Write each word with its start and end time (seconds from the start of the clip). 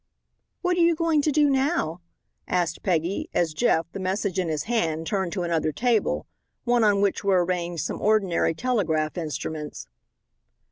"What 0.63 0.77
are 0.77 0.81
you 0.81 0.95
going 0.95 1.21
to 1.21 1.31
do 1.31 1.47
now?" 1.47 2.01
asked 2.47 2.81
Peggy, 2.81 3.29
as 3.35 3.53
Jeff, 3.53 3.85
the 3.91 3.99
message 3.99 4.39
in 4.39 4.49
his 4.49 4.63
hand, 4.63 5.05
turned 5.05 5.31
to 5.33 5.43
another 5.43 5.71
table, 5.71 6.25
one 6.63 6.83
on 6.83 7.01
which 7.01 7.23
were 7.23 7.45
arranged 7.45 7.83
some 7.85 8.01
ordinary 8.01 8.55
telegraph 8.55 9.15
instruments. 9.15 9.87